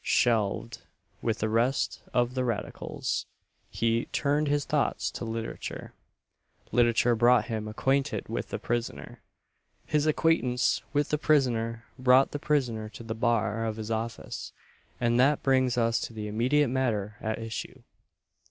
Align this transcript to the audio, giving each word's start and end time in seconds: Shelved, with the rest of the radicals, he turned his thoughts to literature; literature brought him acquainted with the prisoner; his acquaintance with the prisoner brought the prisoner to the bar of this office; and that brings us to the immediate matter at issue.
Shelved, 0.03 0.79
with 1.21 1.37
the 1.37 1.47
rest 1.47 2.01
of 2.11 2.33
the 2.33 2.43
radicals, 2.43 3.27
he 3.69 4.05
turned 4.05 4.47
his 4.47 4.65
thoughts 4.65 5.11
to 5.11 5.25
literature; 5.25 5.93
literature 6.71 7.13
brought 7.15 7.45
him 7.45 7.67
acquainted 7.67 8.27
with 8.27 8.49
the 8.49 8.57
prisoner; 8.57 9.21
his 9.85 10.07
acquaintance 10.07 10.81
with 10.91 11.09
the 11.09 11.19
prisoner 11.19 11.85
brought 11.99 12.31
the 12.31 12.39
prisoner 12.39 12.89
to 12.89 13.03
the 13.03 13.13
bar 13.13 13.63
of 13.63 13.75
this 13.75 13.91
office; 13.91 14.53
and 14.99 15.19
that 15.19 15.43
brings 15.43 15.77
us 15.77 15.99
to 15.99 16.13
the 16.13 16.27
immediate 16.27 16.69
matter 16.69 17.17
at 17.21 17.37
issue. 17.37 17.83